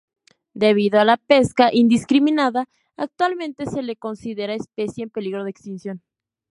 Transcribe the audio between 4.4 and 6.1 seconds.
especie en peligro de extinción.